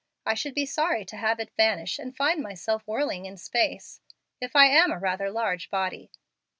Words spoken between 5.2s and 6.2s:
large body.